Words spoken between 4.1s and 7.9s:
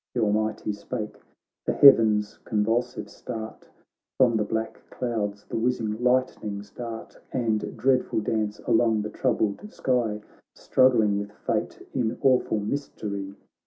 From the black clouds the whizzing lightnings dart And